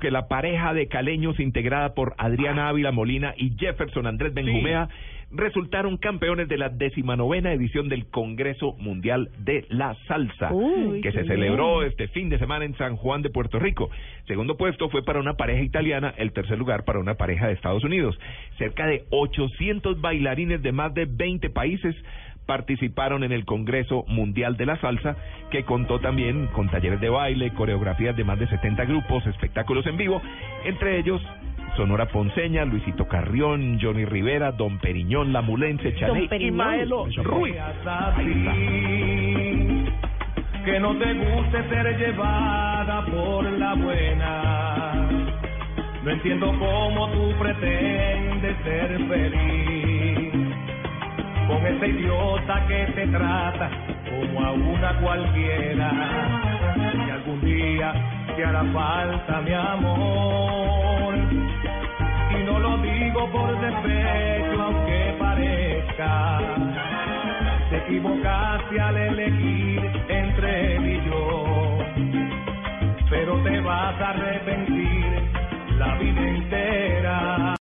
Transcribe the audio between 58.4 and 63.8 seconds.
hará falta mi amor. Y no lo digo por